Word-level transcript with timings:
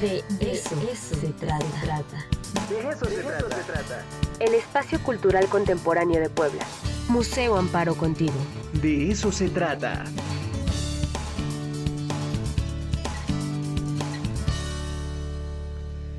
De 0.00 0.24
eso, 0.40 0.74
se 1.20 1.28
trata. 1.34 1.58
De 2.68 2.88
eso, 2.88 3.04
se, 3.04 3.22
trata. 3.22 4.04
El 4.40 4.54
espacio 4.54 5.02
cultural 5.02 5.46
contemporáneo 5.48 6.18
de 6.20 6.30
Puebla. 6.30 6.64
Museo 7.08 7.56
Amparo 7.56 7.94
Contigo. 7.94 8.34
De 8.72 9.10
eso 9.10 9.30
se 9.30 9.50
trata. 9.50 10.04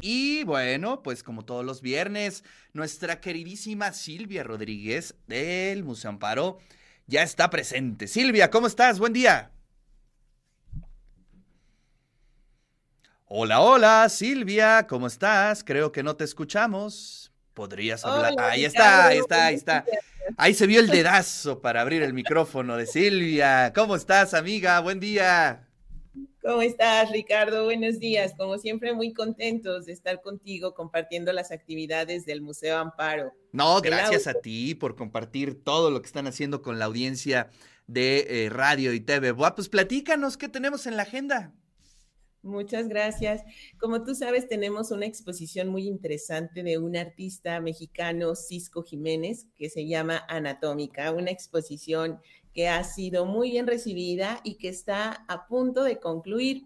Y 0.02 0.44
bueno, 0.44 1.02
pues 1.02 1.24
como 1.24 1.44
todos 1.44 1.66
los 1.66 1.82
viernes, 1.82 2.44
nuestra 2.74 3.22
queridísima 3.22 3.92
Silvia 3.94 4.44
Rodríguez 4.44 5.16
del 5.28 5.84
Museo 5.84 6.12
Amparo 6.12 6.60
ya 7.08 7.24
está 7.24 7.50
presente. 7.50 8.08
Silvia, 8.08 8.52
¿cómo 8.52 8.68
estás? 8.68 9.00
Buen 9.00 9.14
día. 9.14 9.50
Hola, 13.36 13.62
hola, 13.62 14.08
Silvia, 14.10 14.86
¿cómo 14.88 15.08
estás? 15.08 15.64
Creo 15.64 15.92
que 15.92 16.04
no 16.04 16.16
te 16.16 16.24
escuchamos. 16.24 17.32
Podrías 17.56 18.06
hablar. 18.06 18.36
ahí 18.38 18.64
está, 18.64 19.08
ahí 19.08 19.18
está, 19.18 19.46
ahí 19.48 19.56
está. 19.56 19.86
Ahí 20.38 20.54
se 20.54 20.68
vio 20.68 20.80
el 20.80 20.88
dedazo 20.92 21.60
para 21.60 21.82
abrir 21.82 22.04
el 22.04 22.14
micrófono 22.14 22.78
de 22.78 22.86
Silvia. 22.86 23.74
¿Cómo 23.74 23.96
estás, 23.96 24.36
amiga? 24.36 24.80
Buen 24.82 25.00
día. 25.00 25.68
¿Cómo 26.44 26.62
estás, 26.62 27.10
Ricardo? 27.10 27.64
Buenos 27.64 27.98
días. 27.98 28.36
Como 28.38 28.60
siempre, 28.60 28.94
muy 28.94 29.14
contentos 29.14 29.88
de 29.88 29.94
estar 29.94 30.22
contigo 30.22 30.76
compartiendo 30.76 31.34
las 31.34 31.52
actividades 31.52 32.28
del 32.28 32.44
Museo 32.44 32.78
Amparo. 32.78 33.34
No, 33.52 33.82
gracias 33.82 34.28
a 34.28 34.36
ti 34.36 34.76
por 34.76 34.96
compartir 34.96 35.64
todo 35.64 35.90
lo 35.90 36.04
que 36.04 36.08
están 36.08 36.28
haciendo 36.28 36.62
con 36.62 36.78
la 36.78 36.86
audiencia 36.86 37.50
de 37.88 38.46
eh, 38.46 38.50
radio 38.52 38.94
y 38.94 39.00
TV. 39.00 39.32
Buah, 39.32 39.56
pues 39.56 39.70
platícanos 39.70 40.38
qué 40.38 40.50
tenemos 40.50 40.86
en 40.86 40.98
la 40.98 41.02
agenda. 41.02 41.52
Muchas 42.44 42.90
gracias. 42.90 43.42
Como 43.80 44.04
tú 44.04 44.16
sabes, 44.16 44.50
tenemos 44.50 44.92
una 44.92 45.06
exposición 45.06 45.70
muy 45.70 45.88
interesante 45.88 46.62
de 46.62 46.78
un 46.78 46.98
artista 46.98 47.62
mexicano, 47.62 48.36
Cisco 48.36 48.84
Jiménez, 48.84 49.48
que 49.56 49.70
se 49.70 49.88
llama 49.88 50.26
Anatómica, 50.28 51.14
una 51.14 51.32
exposición 51.32 52.20
que 52.54 52.68
ha 52.68 52.84
sido 52.84 53.26
muy 53.26 53.52
bien 53.52 53.66
recibida 53.66 54.42
y 54.44 54.56
que 54.56 54.68
está 54.68 55.24
a 55.30 55.48
punto 55.48 55.84
de 55.84 56.02
concluir. 56.02 56.66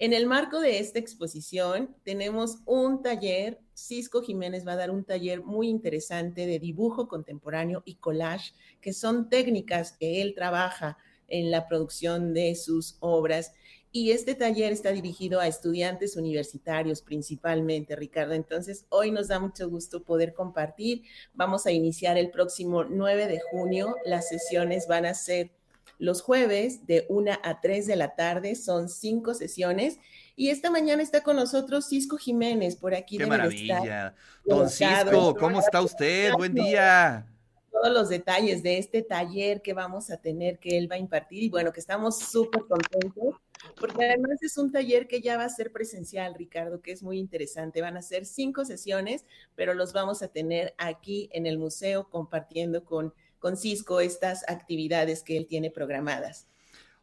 En 0.00 0.12
el 0.12 0.26
marco 0.26 0.58
de 0.58 0.80
esta 0.80 0.98
exposición 0.98 1.94
tenemos 2.02 2.58
un 2.66 3.00
taller, 3.00 3.60
Cisco 3.74 4.22
Jiménez 4.22 4.66
va 4.66 4.72
a 4.72 4.76
dar 4.76 4.90
un 4.90 5.04
taller 5.04 5.44
muy 5.44 5.68
interesante 5.68 6.46
de 6.46 6.58
dibujo 6.58 7.06
contemporáneo 7.06 7.84
y 7.84 7.94
collage, 7.94 8.54
que 8.80 8.92
son 8.92 9.28
técnicas 9.28 9.92
que 9.92 10.20
él 10.20 10.34
trabaja 10.34 10.98
en 11.28 11.52
la 11.52 11.68
producción 11.68 12.34
de 12.34 12.56
sus 12.56 12.96
obras 12.98 13.54
y 13.92 14.10
este 14.12 14.34
taller 14.34 14.72
está 14.72 14.90
dirigido 14.90 15.38
a 15.38 15.46
estudiantes 15.46 16.16
universitarios 16.16 17.02
principalmente, 17.02 17.94
Ricardo. 17.94 18.32
Entonces, 18.32 18.86
hoy 18.88 19.10
nos 19.10 19.28
da 19.28 19.38
mucho 19.38 19.68
gusto 19.68 20.02
poder 20.02 20.32
compartir. 20.32 21.02
Vamos 21.34 21.66
a 21.66 21.72
iniciar 21.72 22.16
el 22.16 22.30
próximo 22.30 22.84
9 22.84 23.26
de 23.26 23.40
junio. 23.50 23.94
Las 24.06 24.30
sesiones 24.30 24.88
van 24.88 25.04
a 25.04 25.12
ser 25.12 25.50
los 25.98 26.22
jueves 26.22 26.86
de 26.86 27.04
1 27.10 27.32
a 27.42 27.60
3 27.60 27.86
de 27.86 27.96
la 27.96 28.14
tarde. 28.14 28.54
Son 28.54 28.88
cinco 28.88 29.34
sesiones. 29.34 29.98
Y 30.36 30.48
esta 30.48 30.70
mañana 30.70 31.02
está 31.02 31.22
con 31.22 31.36
nosotros 31.36 31.86
Cisco 31.90 32.16
Jiménez, 32.16 32.76
por 32.76 32.94
aquí. 32.94 33.18
¡Qué 33.18 33.26
maravilla! 33.26 34.14
Don 34.46 34.70
Cisco, 34.70 35.36
¿cómo 35.36 35.60
está 35.60 35.82
usted? 35.82 36.32
Buen 36.32 36.54
día 36.54 37.26
todos 37.72 37.92
los 37.94 38.08
detalles 38.10 38.62
de 38.62 38.78
este 38.78 39.02
taller 39.02 39.60
que 39.60 39.72
vamos 39.72 40.10
a 40.10 40.18
tener, 40.18 40.58
que 40.58 40.76
él 40.78 40.90
va 40.90 40.96
a 40.96 40.98
impartir 40.98 41.42
y 41.42 41.48
bueno, 41.48 41.72
que 41.72 41.80
estamos 41.80 42.18
súper 42.18 42.62
contentos, 42.68 43.34
porque 43.78 44.04
además 44.04 44.42
es 44.42 44.58
un 44.58 44.72
taller 44.72 45.06
que 45.06 45.20
ya 45.20 45.36
va 45.36 45.44
a 45.44 45.48
ser 45.48 45.72
presencial, 45.72 46.34
Ricardo, 46.34 46.80
que 46.80 46.92
es 46.92 47.02
muy 47.02 47.18
interesante. 47.18 47.80
Van 47.80 47.96
a 47.96 48.02
ser 48.02 48.26
cinco 48.26 48.64
sesiones, 48.64 49.24
pero 49.54 49.74
los 49.74 49.92
vamos 49.92 50.22
a 50.22 50.28
tener 50.28 50.74
aquí 50.78 51.28
en 51.32 51.46
el 51.46 51.58
museo 51.58 52.08
compartiendo 52.08 52.84
con, 52.84 53.14
con 53.38 53.56
Cisco 53.56 54.00
estas 54.00 54.48
actividades 54.48 55.22
que 55.22 55.36
él 55.36 55.46
tiene 55.46 55.70
programadas. 55.70 56.46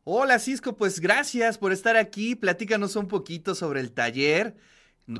Hola 0.03 0.39
Cisco, 0.39 0.75
pues 0.75 0.99
gracias 0.99 1.57
por 1.57 1.71
estar 1.71 1.95
aquí. 1.97 2.35
Platícanos 2.35 2.95
un 2.95 3.07
poquito 3.07 3.53
sobre 3.53 3.79
el 3.79 3.91
taller. 3.91 4.55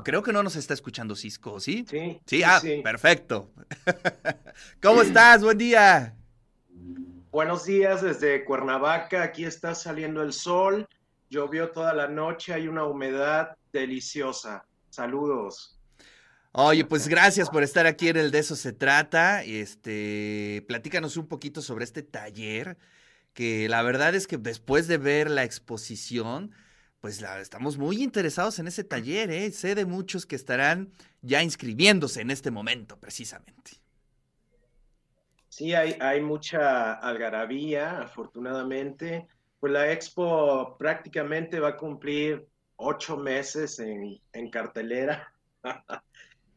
Creo 0.04 0.22
que 0.22 0.32
no 0.32 0.42
nos 0.42 0.56
está 0.56 0.72
escuchando 0.74 1.16
Cisco, 1.16 1.58
¿sí? 1.58 1.84
Sí. 1.88 2.20
Sí, 2.24 2.42
ah, 2.44 2.60
perfecto. 2.82 3.50
¿Cómo 4.82 5.02
estás? 5.02 5.42
Buen 5.42 5.58
día. 5.58 6.14
Buenos 7.32 7.64
días 7.64 8.02
desde 8.02 8.44
Cuernavaca. 8.44 9.22
Aquí 9.22 9.44
está 9.44 9.74
saliendo 9.74 10.22
el 10.22 10.32
sol. 10.32 10.88
Llovió 11.30 11.70
toda 11.70 11.94
la 11.94 12.08
noche. 12.08 12.52
Hay 12.52 12.68
una 12.68 12.84
humedad 12.84 13.56
deliciosa. 13.72 14.66
Saludos. 14.90 15.80
Oye, 16.52 16.84
pues 16.84 17.06
gracias 17.06 17.48
por 17.48 17.62
estar 17.62 17.86
aquí 17.86 18.08
en 18.08 18.16
el 18.16 18.32
De 18.32 18.40
Eso 18.40 18.56
Se 18.56 18.72
Trata. 18.72 19.44
Este, 19.44 20.64
platícanos 20.66 21.16
un 21.16 21.28
poquito 21.28 21.62
sobre 21.62 21.84
este 21.84 22.02
taller, 22.02 22.76
que 23.32 23.68
la 23.68 23.82
verdad 23.82 24.16
es 24.16 24.26
que 24.26 24.36
después 24.36 24.88
de 24.88 24.98
ver 24.98 25.30
la 25.30 25.44
exposición, 25.44 26.50
pues 26.98 27.20
la, 27.20 27.40
estamos 27.40 27.78
muy 27.78 28.02
interesados 28.02 28.58
en 28.58 28.66
ese 28.66 28.82
taller, 28.82 29.30
¿eh? 29.30 29.52
Sé 29.52 29.76
de 29.76 29.86
muchos 29.86 30.26
que 30.26 30.34
estarán 30.34 30.90
ya 31.22 31.40
inscribiéndose 31.44 32.22
en 32.22 32.32
este 32.32 32.50
momento, 32.50 32.98
precisamente. 32.98 33.70
Sí, 35.48 35.74
hay, 35.74 35.96
hay 36.00 36.20
mucha 36.20 36.94
algarabía, 36.94 38.00
afortunadamente. 38.00 39.28
Pues 39.60 39.72
la 39.72 39.92
expo 39.92 40.76
prácticamente 40.78 41.60
va 41.60 41.68
a 41.68 41.76
cumplir 41.76 42.46
ocho 42.76 43.16
meses 43.16 43.78
en, 43.78 44.50
cartelera. 44.50 45.32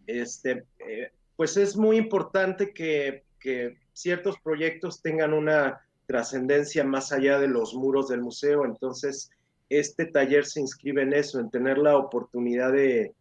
este, 0.07 0.65
eh, 0.79 1.11
pues 1.35 1.57
es 1.57 1.75
muy 1.75 1.97
importante 1.97 2.73
que, 2.73 3.23
que 3.39 3.77
ciertos 3.91 4.39
proyectos 4.39 5.01
tengan 5.01 5.33
una 5.33 5.85
trascendencia 6.05 6.83
más 6.83 7.11
allá 7.11 7.39
de 7.39 7.47
los 7.47 7.73
muros 7.73 8.07
del 8.09 8.21
museo. 8.21 8.65
Entonces, 8.65 9.31
este 9.69 10.05
taller 10.05 10.45
se 10.45 10.61
inscribe 10.61 11.01
en 11.01 11.13
eso, 11.13 11.39
en 11.39 11.49
tener 11.49 11.77
la 11.77 11.97
oportunidad 11.97 12.71
de, 12.71 13.13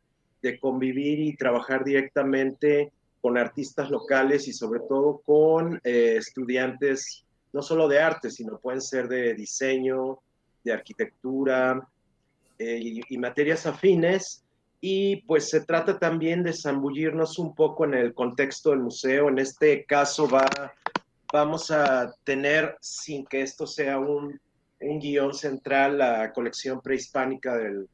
convivir 0.60 1.20
y 1.20 1.36
trabajar 1.36 1.84
directamente 1.84 2.90
con 3.20 3.38
artistas 3.38 3.90
locales 3.90 4.48
y 4.48 4.52
sobre 4.52 4.80
todo 4.80 5.22
con 5.24 5.80
eh, 5.84 6.16
estudiantes, 6.18 7.24
no 7.52 7.62
solo 7.62 7.88
de 7.88 8.00
arte, 8.00 8.30
sino 8.30 8.58
pueden 8.58 8.80
ser 8.80 9.08
de 9.08 9.34
diseño, 9.34 10.18
de 10.64 10.72
arquitectura 10.72 11.86
eh, 12.58 13.02
y, 13.08 13.18
materias 13.18 13.66
afines. 13.66 14.44
Y 14.80 15.16
pues 15.22 15.48
se 15.48 15.60
trata 15.60 15.98
también 15.98 16.42
de 16.42 16.52
zambullirnos 16.52 17.38
un 17.38 17.54
poco 17.54 17.84
en 17.84 17.94
el 17.94 18.14
contexto 18.14 18.70
del 18.70 18.80
museo. 18.80 19.28
En 19.28 19.38
este 19.38 19.84
caso 19.84 20.28
va, 20.28 20.46
vamos 21.32 21.70
a 21.70 22.14
tener, 22.24 22.76
sin 22.80 23.24
que 23.26 23.42
esto 23.42 23.66
sea 23.66 23.98
un 23.98 24.40
un 24.82 24.98
guion 24.98 25.34
central 25.34 25.98
la 25.98 26.32
colección 26.32 26.80
prehispánica 26.80 27.56
del, 27.56 27.88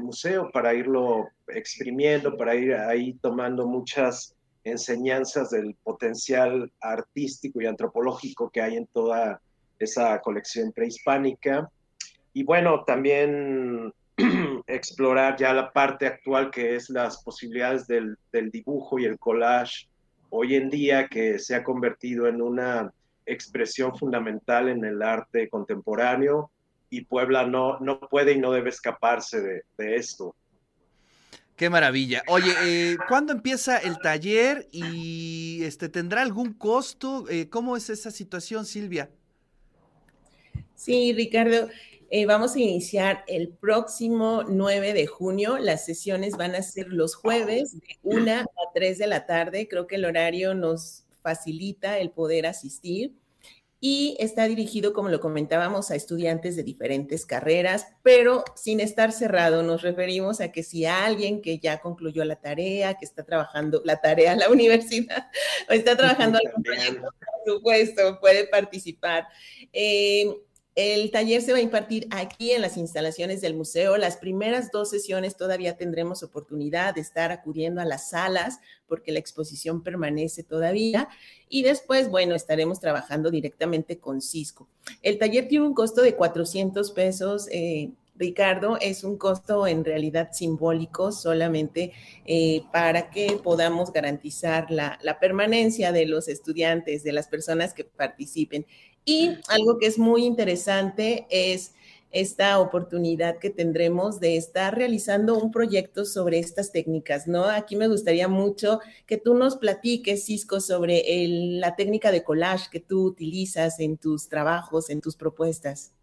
museo 0.00 0.50
para 0.50 0.72
irlo 0.72 1.28
exprimiendo, 1.48 2.34
para 2.34 2.54
ir 2.54 2.72
ahí 2.72 3.12
tomando 3.20 3.66
muchas 3.66 4.34
enseñanzas 4.64 5.50
del 5.50 5.74
potencial 5.82 6.72
artístico 6.80 7.60
y 7.60 7.66
antropológico 7.66 8.50
que 8.50 8.62
hay 8.62 8.76
en 8.76 8.86
toda 8.86 9.40
esa 9.78 10.20
colección 10.20 10.72
prehispánica. 10.72 11.70
Y 12.32 12.44
bueno, 12.44 12.84
también 12.84 13.92
explorar 14.66 15.36
ya 15.36 15.52
la 15.52 15.72
parte 15.72 16.06
actual 16.06 16.50
que 16.50 16.76
es 16.76 16.90
las 16.90 17.22
posibilidades 17.22 17.86
del, 17.86 18.16
del 18.32 18.50
dibujo 18.50 18.98
y 18.98 19.04
el 19.04 19.18
collage 19.18 19.88
hoy 20.34 20.54
en 20.54 20.70
día 20.70 21.08
que 21.08 21.38
se 21.38 21.54
ha 21.54 21.62
convertido 21.62 22.26
en 22.26 22.40
una 22.40 22.90
expresión 23.26 23.96
fundamental 23.96 24.68
en 24.68 24.82
el 24.84 25.02
arte 25.02 25.48
contemporáneo 25.48 26.50
y 26.88 27.04
Puebla 27.04 27.46
no, 27.46 27.78
no 27.80 28.00
puede 28.00 28.32
y 28.32 28.38
no 28.38 28.50
debe 28.50 28.70
escaparse 28.70 29.40
de, 29.76 29.96
esto. 29.96 30.34
Qué 31.62 31.70
maravilla. 31.70 32.24
Oye, 32.26 32.52
eh, 32.64 32.96
¿cuándo 33.08 33.32
empieza 33.32 33.78
el 33.78 34.00
taller 34.00 34.66
y 34.72 35.62
este 35.62 35.88
tendrá 35.88 36.22
algún 36.22 36.54
costo? 36.54 37.24
Eh, 37.30 37.48
¿Cómo 37.50 37.76
es 37.76 37.88
esa 37.88 38.10
situación, 38.10 38.66
Silvia? 38.66 39.10
Sí, 40.74 41.12
Ricardo, 41.12 41.68
eh, 42.10 42.26
vamos 42.26 42.56
a 42.56 42.58
iniciar 42.58 43.22
el 43.28 43.50
próximo 43.50 44.42
9 44.42 44.92
de 44.92 45.06
junio. 45.06 45.56
Las 45.58 45.84
sesiones 45.84 46.36
van 46.36 46.56
a 46.56 46.62
ser 46.62 46.88
los 46.88 47.14
jueves 47.14 47.78
de 47.78 47.96
1 48.02 48.32
a 48.32 48.46
3 48.74 48.98
de 48.98 49.06
la 49.06 49.24
tarde. 49.26 49.68
Creo 49.68 49.86
que 49.86 49.94
el 49.94 50.04
horario 50.04 50.56
nos 50.56 51.04
facilita 51.22 52.00
el 52.00 52.10
poder 52.10 52.44
asistir 52.46 53.12
y 53.84 54.16
está 54.20 54.46
dirigido, 54.46 54.92
como 54.92 55.08
lo 55.08 55.18
comentábamos, 55.18 55.90
a 55.90 55.96
estudiantes 55.96 56.54
de 56.54 56.62
diferentes 56.62 57.26
carreras, 57.26 57.88
pero 58.04 58.44
sin 58.54 58.78
estar 58.78 59.10
cerrado. 59.10 59.64
Nos 59.64 59.82
referimos 59.82 60.40
a 60.40 60.52
que 60.52 60.62
si 60.62 60.86
alguien 60.86 61.42
que 61.42 61.58
ya 61.58 61.80
concluyó 61.80 62.24
la 62.24 62.36
tarea, 62.36 62.94
que 62.94 63.04
está 63.04 63.24
trabajando 63.24 63.82
la 63.84 64.00
tarea 64.00 64.34
en 64.34 64.38
la 64.38 64.48
universidad 64.50 65.26
o 65.68 65.72
está 65.72 65.96
trabajando 65.96 66.38
algún 66.46 66.62
proyecto, 66.62 67.02
por 67.02 67.54
supuesto, 67.56 68.20
puede 68.20 68.46
participar. 68.46 69.26
Eh, 69.72 70.32
El 70.74 71.10
taller 71.10 71.42
se 71.42 71.52
va 71.52 71.58
a 71.58 71.62
impartir 71.62 72.08
aquí 72.10 72.52
en 72.52 72.62
las 72.62 72.78
instalaciones 72.78 73.42
del 73.42 73.54
museo. 73.54 73.98
Las 73.98 74.16
primeras 74.16 74.70
dos 74.70 74.88
sesiones 74.88 75.36
todavía 75.36 75.76
tendremos 75.76 76.22
oportunidad 76.22 76.94
de 76.94 77.02
estar 77.02 77.30
acudiendo 77.30 77.82
a 77.82 77.84
las 77.84 78.10
salas 78.10 78.58
porque 78.86 79.12
la 79.12 79.18
exposición 79.18 79.82
permanece 79.82 80.42
todavía. 80.42 81.08
Y 81.48 81.62
después, 81.62 82.08
bueno, 82.08 82.34
estaremos 82.34 82.80
trabajando 82.80 83.30
directamente 83.30 83.98
con 83.98 84.22
Cisco. 84.22 84.66
El 85.02 85.18
taller 85.18 85.46
tiene 85.46 85.66
un 85.66 85.74
costo 85.74 86.00
de 86.00 86.16
400 86.16 86.90
pesos. 86.92 87.48
Eh, 87.50 87.90
Ricardo, 88.14 88.78
es 88.80 89.04
un 89.04 89.16
costo 89.16 89.66
en 89.66 89.84
realidad 89.84 90.30
simbólico 90.32 91.12
solamente 91.12 91.92
eh, 92.24 92.62
para 92.72 93.10
que 93.10 93.38
podamos 93.42 93.92
garantizar 93.92 94.70
la, 94.70 94.98
la 95.02 95.18
permanencia 95.18 95.92
de 95.92 96.06
los 96.06 96.28
estudiantes, 96.28 97.02
de 97.04 97.12
las 97.12 97.28
personas 97.28 97.74
que 97.74 97.84
participen. 97.84 98.66
Y 99.04 99.36
algo 99.48 99.78
que 99.78 99.86
es 99.86 99.98
muy 99.98 100.24
interesante 100.24 101.26
es 101.30 101.74
esta 102.12 102.58
oportunidad 102.60 103.38
que 103.38 103.50
tendremos 103.50 104.20
de 104.20 104.36
estar 104.36 104.76
realizando 104.76 105.38
un 105.38 105.50
proyecto 105.50 106.04
sobre 106.04 106.38
estas 106.38 106.70
técnicas, 106.70 107.26
¿no? 107.26 107.46
Aquí 107.46 107.74
me 107.74 107.88
gustaría 107.88 108.28
mucho 108.28 108.80
que 109.06 109.16
tú 109.16 109.34
nos 109.34 109.56
platiques, 109.56 110.26
Cisco, 110.26 110.60
sobre 110.60 111.02
la 111.28 111.74
técnica 111.74 112.12
de 112.12 112.22
collage 112.22 112.68
que 112.70 112.80
tú 112.80 113.04
utilizas 113.06 113.80
en 113.80 113.96
tus 113.96 114.28
trabajos, 114.28 114.90
en 114.90 115.00
tus 115.00 115.16
propuestas. 115.16 115.94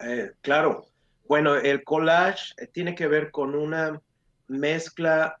Eh, 0.00 0.32
claro. 0.40 0.86
Bueno, 1.28 1.56
el 1.56 1.84
collage 1.84 2.54
tiene 2.72 2.94
que 2.94 3.06
ver 3.06 3.30
con 3.30 3.54
una 3.54 4.00
mezcla 4.48 5.38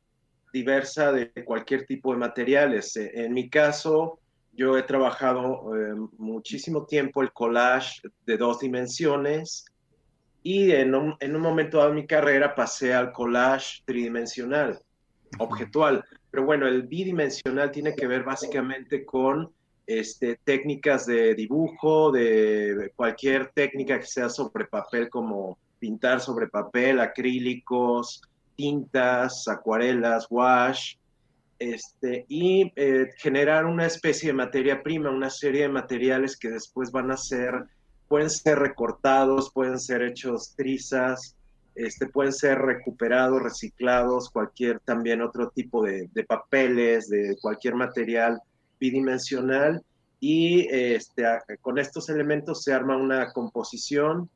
diversa 0.52 1.12
de 1.12 1.32
cualquier 1.44 1.86
tipo 1.86 2.12
de 2.12 2.18
materiales. 2.18 2.94
En 2.96 3.32
mi 3.32 3.48
caso, 3.48 4.20
yo 4.52 4.76
he 4.76 4.82
trabajado 4.82 5.76
eh, 5.76 5.94
muchísimo 6.18 6.84
tiempo 6.86 7.22
el 7.22 7.32
collage 7.32 8.02
de 8.26 8.36
dos 8.36 8.60
dimensiones 8.60 9.64
y 10.42 10.72
en 10.72 10.94
un, 10.94 11.16
en 11.20 11.36
un 11.36 11.42
momento 11.42 11.86
de 11.86 11.92
mi 11.92 12.06
carrera 12.06 12.54
pasé 12.54 12.94
al 12.94 13.12
collage 13.12 13.82
tridimensional, 13.84 14.80
objetual. 15.38 16.04
Pero 16.30 16.44
bueno, 16.44 16.66
el 16.66 16.84
bidimensional 16.84 17.70
tiene 17.70 17.94
que 17.94 18.06
ver 18.06 18.22
básicamente 18.22 19.04
con 19.04 19.50
este, 19.86 20.38
técnicas 20.44 21.06
de 21.06 21.34
dibujo, 21.34 22.12
de 22.12 22.92
cualquier 22.96 23.50
técnica 23.52 23.98
que 23.98 24.06
sea 24.06 24.28
sobre 24.28 24.64
papel, 24.66 25.08
como 25.08 25.58
pintar 25.78 26.20
sobre 26.20 26.46
papel, 26.46 27.00
acrílicos, 27.00 28.22
tintas, 28.54 29.48
acuarelas, 29.48 30.26
wash, 30.30 30.94
este, 31.60 32.24
y 32.26 32.72
eh, 32.74 33.10
generar 33.18 33.66
una 33.66 33.86
especie 33.86 34.28
de 34.28 34.32
materia 34.32 34.82
prima, 34.82 35.10
una 35.10 35.28
serie 35.28 35.62
de 35.62 35.68
materiales 35.68 36.36
que 36.36 36.48
después 36.48 36.90
van 36.90 37.10
a 37.10 37.18
ser, 37.18 37.52
pueden 38.08 38.30
ser 38.30 38.58
recortados, 38.58 39.52
pueden 39.52 39.78
ser 39.78 40.02
hechos 40.02 40.54
trizas, 40.56 41.36
este, 41.74 42.06
pueden 42.06 42.32
ser 42.32 42.58
recuperados, 42.58 43.42
reciclados, 43.42 44.30
cualquier 44.30 44.80
también 44.80 45.20
otro 45.20 45.50
tipo 45.50 45.84
de, 45.84 46.08
papeles, 46.26 47.10
de 47.10 47.36
cualquier 47.40 47.74
material 47.74 48.40
bidimensional. 48.80 49.84
Y 50.18 50.66
este, 50.70 51.24
con 51.60 51.78
estos 51.78 52.08
elementos 52.08 52.64
se 52.64 52.72
arma 52.72 52.96
una 52.96 53.32
composición 53.32 54.30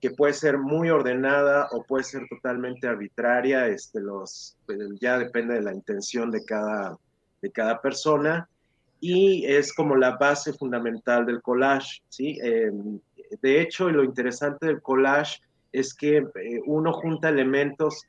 que 0.00 0.10
puede 0.10 0.32
ser 0.32 0.58
muy 0.58 0.90
ordenada 0.90 1.68
o 1.72 1.82
puede 1.82 2.04
ser 2.04 2.22
totalmente 2.28 2.86
arbitraria, 2.86 3.66
este, 3.66 4.00
los, 4.00 4.56
pues, 4.66 4.78
ya 5.00 5.18
depende 5.18 5.54
de 5.54 5.62
la 5.62 5.74
intención 5.74 6.30
de 6.30 6.44
cada, 6.44 6.96
de 7.42 7.50
cada 7.50 7.80
persona, 7.80 8.48
y 9.00 9.44
es 9.46 9.72
como 9.72 9.96
la 9.96 10.16
base 10.16 10.52
fundamental 10.52 11.26
del 11.26 11.42
collage, 11.42 12.02
¿sí? 12.08 12.38
Em, 12.42 13.00
de 13.40 13.60
hecho, 13.60 13.90
lo 13.90 14.04
interesante 14.04 14.66
del 14.66 14.82
collage 14.82 15.40
es 15.72 15.94
que 15.94 16.16
eh, 16.18 16.60
uno 16.66 16.92
junta 16.92 17.28
elementos 17.28 18.04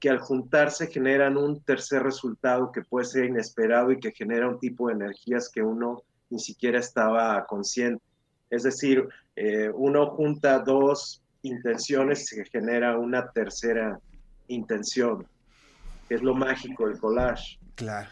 que 0.00 0.10
al 0.10 0.18
juntarse 0.18 0.88
generan 0.88 1.36
un 1.36 1.62
tercer 1.62 2.02
resultado 2.02 2.70
que 2.70 2.82
puede 2.82 3.06
ser 3.06 3.24
inesperado 3.24 3.92
y 3.92 4.00
que 4.00 4.12
genera 4.12 4.48
un 4.48 4.58
tipo 4.58 4.88
de 4.88 4.94
energías 4.94 5.48
que 5.48 5.62
uno 5.62 6.02
ni 6.28 6.38
siquiera 6.38 6.78
estaba 6.78 7.46
consciente. 7.46 8.02
Es 8.50 8.64
decir, 8.64 9.08
eh, 9.36 9.70
uno 9.74 10.10
junta 10.10 10.58
dos 10.58 11.22
intenciones 11.46 12.26
se 12.26 12.44
genera 12.44 12.98
una 12.98 13.30
tercera 13.30 13.98
intención, 14.48 15.26
que 16.08 16.16
es 16.16 16.22
lo 16.22 16.34
mágico 16.34 16.88
del 16.88 16.98
collage. 16.98 17.58
Claro. 17.74 18.10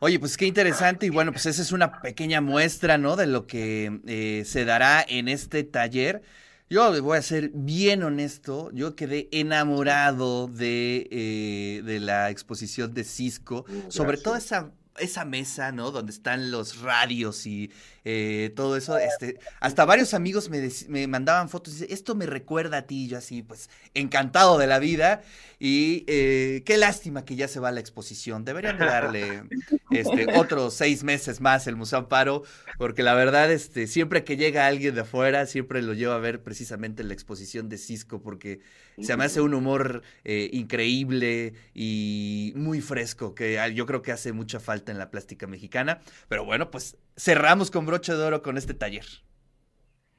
Oye, 0.00 0.20
pues 0.20 0.36
qué 0.36 0.46
interesante 0.46 1.06
y 1.06 1.10
bueno, 1.10 1.32
pues 1.32 1.46
esa 1.46 1.60
es 1.60 1.72
una 1.72 2.00
pequeña 2.00 2.40
muestra, 2.40 2.98
¿no? 2.98 3.16
De 3.16 3.26
lo 3.26 3.46
que 3.46 4.00
eh, 4.06 4.44
se 4.44 4.64
dará 4.64 5.04
en 5.06 5.26
este 5.26 5.64
taller. 5.64 6.22
Yo 6.70 7.02
voy 7.02 7.18
a 7.18 7.22
ser 7.22 7.50
bien 7.52 8.02
honesto, 8.02 8.70
yo 8.72 8.94
quedé 8.94 9.28
enamorado 9.32 10.46
de, 10.46 11.08
eh, 11.10 11.82
de 11.82 11.98
la 11.98 12.30
exposición 12.30 12.94
de 12.94 13.04
Cisco, 13.04 13.64
mm, 13.66 13.90
sobre 13.90 14.18
todo 14.18 14.36
esa 14.36 14.70
esa 15.00 15.24
mesa, 15.24 15.72
¿no? 15.72 15.90
Donde 15.90 16.12
están 16.12 16.50
los 16.50 16.80
radios 16.80 17.46
y 17.46 17.70
eh, 18.04 18.52
todo 18.56 18.76
eso. 18.76 18.98
Este, 18.98 19.38
hasta 19.60 19.84
varios 19.84 20.14
amigos 20.14 20.48
me, 20.50 20.68
me 20.88 21.06
mandaban 21.06 21.48
fotos 21.48 21.80
y 21.80 21.92
esto 21.92 22.14
me 22.14 22.26
recuerda 22.26 22.78
a 22.78 22.82
ti, 22.82 23.08
yo 23.08 23.18
así, 23.18 23.42
pues, 23.42 23.70
encantado 23.94 24.58
de 24.58 24.66
la 24.66 24.78
vida. 24.78 25.22
Y 25.60 26.04
eh, 26.06 26.62
qué 26.64 26.76
lástima 26.76 27.24
que 27.24 27.34
ya 27.34 27.48
se 27.48 27.58
va 27.58 27.68
a 27.68 27.72
la 27.72 27.80
exposición. 27.80 28.44
Deberían 28.44 28.78
de 28.78 28.84
darle 28.86 29.42
este, 29.90 30.26
otros 30.36 30.74
seis 30.74 31.02
meses 31.02 31.40
más 31.40 31.66
el 31.66 31.74
Museo 31.74 31.98
Amparo, 31.98 32.44
porque 32.78 33.02
la 33.02 33.14
verdad, 33.14 33.50
este, 33.50 33.88
siempre 33.88 34.22
que 34.22 34.36
llega 34.36 34.66
alguien 34.66 34.94
de 34.94 35.00
afuera, 35.00 35.46
siempre 35.46 35.82
lo 35.82 35.94
llevo 35.94 36.12
a 36.12 36.18
ver 36.18 36.42
precisamente 36.42 37.02
la 37.02 37.12
exposición 37.12 37.68
de 37.68 37.76
Cisco, 37.76 38.22
porque 38.22 38.60
se 39.00 39.16
me 39.16 39.24
hace 39.24 39.40
un 39.40 39.54
humor 39.54 40.02
eh, 40.24 40.50
increíble 40.52 41.54
y 41.74 42.52
muy 42.56 42.80
fresco, 42.80 43.34
que 43.34 43.60
yo 43.74 43.86
creo 43.86 44.02
que 44.02 44.12
hace 44.12 44.32
mucha 44.32 44.60
falta 44.60 44.87
en 44.88 44.98
la 44.98 45.10
plástica 45.10 45.46
mexicana. 45.46 46.00
Pero 46.28 46.44
bueno, 46.44 46.70
pues 46.70 46.96
cerramos 47.16 47.70
con 47.70 47.86
broche 47.86 48.14
de 48.14 48.22
oro 48.22 48.42
con 48.42 48.58
este 48.58 48.74
taller. 48.74 49.06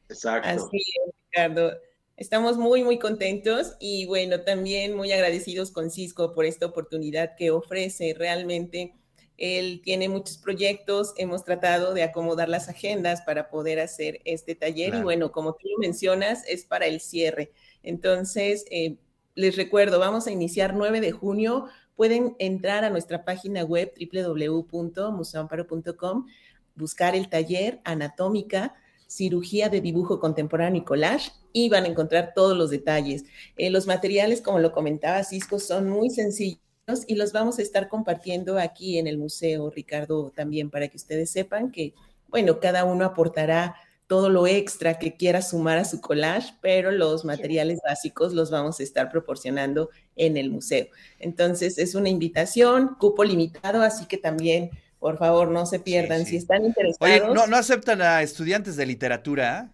Exacto. 0.10 0.50
Así 0.50 0.78
es, 0.78 1.14
Ricardo. 1.32 1.74
Estamos 2.18 2.58
muy, 2.58 2.84
muy 2.84 3.00
contentos 3.00 3.76
y 3.80 4.06
bueno, 4.06 4.42
también 4.42 4.96
muy 4.96 5.12
agradecidos 5.12 5.72
con 5.72 5.90
Cisco 5.90 6.34
por 6.34 6.46
esta 6.46 6.66
oportunidad 6.66 7.36
que 7.38 7.52
ofrece. 7.52 8.14
Realmente 8.18 8.94
él 9.40 9.82
tiene 9.84 10.10
muchos 10.10 10.38
proyectos, 10.38 11.14
hemos 11.16 11.46
tratado 11.46 11.94
de 11.94 12.04
acomodar 12.04 12.50
las 12.50 12.68
agendas 12.68 13.22
para 13.22 13.50
poder 13.50 13.80
hacer 13.80 14.20
este 14.26 14.54
taller 14.54 14.96
y 14.96 15.02
bueno, 15.02 15.32
como 15.32 15.54
tú 15.54 15.70
mencionas, 15.80 16.44
es 16.46 16.66
para 16.66 16.88
el 16.88 17.00
cierre. 17.00 17.54
Entonces, 17.82 18.66
eh, 18.70 18.98
les 19.36 19.56
recuerdo, 19.56 20.00
vamos 20.00 20.28
a 20.28 20.32
iniciar 20.32 20.74
9 20.74 21.00
de 21.00 21.12
junio. 21.12 21.68
Pueden 22.00 22.36
entrar 22.40 22.86
a 22.86 22.90
nuestra 22.90 23.26
página 23.26 23.66
web 23.66 23.92
www.museoamparo.com, 24.00 26.28
buscar 26.74 27.14
el 27.14 27.28
taller 27.28 27.82
anatómica 27.84 28.74
cirugía 29.06 29.68
de 29.68 29.82
dibujo 29.82 30.22
contemporáneo 30.22 30.82
y 30.82 30.86
collage 30.86 31.34
y 31.52 31.68
van 31.68 31.84
a 31.84 31.90
encontrar 31.90 32.32
todos 32.34 32.56
los 32.56 32.70
detalles. 32.70 33.26
Eh, 33.58 33.70
los 33.70 33.86
materiales, 33.86 34.42
como 34.42 34.60
lo 34.60 34.72
comentaba 34.72 35.22
Cisco, 35.26 35.60
son 35.60 35.90
muy 35.90 36.10
sencillos 36.10 36.62
y 37.06 37.16
los 37.16 37.34
vamos 37.34 37.60
a 37.60 37.64
estar 37.64 37.90
compartiendo 37.90 38.58
aquí 38.60 38.98
en 38.98 39.06
el 39.06 39.18
museo, 39.18 39.70
Ricardo, 39.70 40.32
también 40.34 40.70
para 40.70 40.88
que 40.88 40.96
ustedes 40.96 41.30
sepan 41.30 41.70
que, 41.70 41.94
bueno, 42.30 42.62
cada 42.62 42.86
uno 42.86 43.04
aportará 43.04 43.76
todo 44.10 44.30
lo 44.30 44.48
extra 44.48 44.98
que 44.98 45.16
quiera 45.16 45.44
sumar 45.44 45.78
a 45.78 45.86
su 45.86 46.02
collage, 46.02 46.56
pero 46.62 46.90
los 46.90 47.26
materiales 47.26 47.80
básicos 47.86 48.34
los 48.34 48.50
vamos 48.50 48.80
a 48.80 48.84
estar 48.84 49.12
proporcionando 49.12 49.92
en 50.16 50.36
el 50.36 50.50
museo. 50.50 50.88
Entonces, 51.20 51.78
es 51.78 51.94
una 51.94 52.10
invitación, 52.10 52.96
cupo 53.00 53.24
limitado, 53.24 53.84
así 53.84 54.08
que 54.08 54.18
también 54.18 54.72
por 54.98 55.18
favor, 55.18 55.48
no 55.48 55.66
se 55.66 55.80
pierdan. 55.80 56.26
Si 56.26 56.36
están 56.36 56.66
interesados. 56.66 56.98
Oye, 57.00 57.22
¿no, 57.34 57.48
¿no 57.48 57.56
aceptan 57.56 58.02
a 58.02 58.22
estudiantes 58.22 58.76
de 58.76 58.86
literatura? 58.86 59.70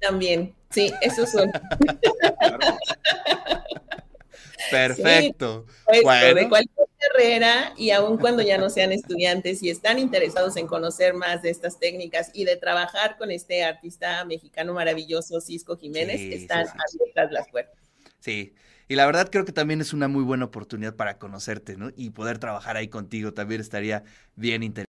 También, 0.00 0.52
sí, 0.70 0.92
esos 1.00 1.30
son. 1.30 1.52
Perfecto. 4.70 5.66
bueno. 6.02 6.34
De 6.34 6.48
cualquier 6.48 6.88
carrera 6.98 7.72
y 7.76 7.90
aun 7.90 8.18
cuando 8.18 8.42
ya 8.42 8.58
no 8.58 8.70
sean 8.70 8.92
estudiantes 8.92 9.62
y 9.62 9.70
están 9.70 9.98
interesados 9.98 10.56
en 10.56 10.66
conocer 10.66 11.14
más 11.14 11.42
de 11.42 11.50
estas 11.50 11.78
técnicas 11.78 12.30
y 12.34 12.44
de 12.44 12.56
trabajar 12.56 13.16
con 13.16 13.30
este 13.30 13.64
artista 13.64 14.24
mexicano 14.24 14.74
maravilloso, 14.74 15.40
Cisco 15.40 15.76
Jiménez, 15.76 16.20
están 16.20 16.66
abiertas 16.68 17.32
las 17.32 17.48
puertas. 17.48 17.78
Sí, 18.20 18.54
y 18.88 18.96
la 18.96 19.06
verdad 19.06 19.28
creo 19.30 19.44
que 19.44 19.52
también 19.52 19.80
es 19.80 19.92
una 19.92 20.08
muy 20.08 20.22
buena 20.22 20.44
oportunidad 20.44 20.94
para 20.94 21.18
conocerte, 21.18 21.76
¿no? 21.76 21.90
Y 21.96 22.10
poder 22.10 22.38
trabajar 22.38 22.76
ahí 22.76 22.88
contigo 22.88 23.32
también 23.32 23.60
estaría 23.60 24.04
bien 24.36 24.62
interesante. 24.62 24.82